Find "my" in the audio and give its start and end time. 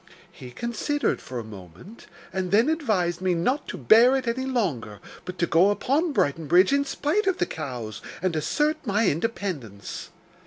8.83-9.07